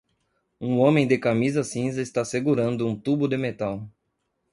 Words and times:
Um 0.59 0.79
homem 0.79 1.07
de 1.07 1.15
camisa 1.19 1.63
cinza 1.63 2.01
está 2.01 2.25
segurando 2.25 2.87
um 2.87 2.95
tubo 2.99 3.27
de 3.27 3.37
metal. 3.37 3.87